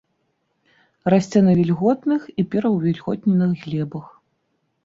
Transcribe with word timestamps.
Расце 1.13 1.39
на 1.49 1.53
вільготных 1.59 2.21
і 2.31 2.41
пераўвільготненых 2.55 3.51
глебах. 3.67 4.13